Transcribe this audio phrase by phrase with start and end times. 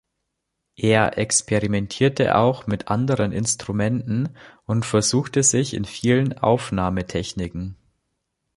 [0.77, 4.35] Er experimentierte auch mit anderen Instrumenten
[4.65, 7.75] und versuchte sich in vielen Aufnahmetechniken.